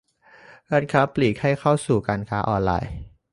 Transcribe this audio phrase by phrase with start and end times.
[0.71, 2.91] ร้านค้าปลีกให้เข้าสู่การค้าออนไลน์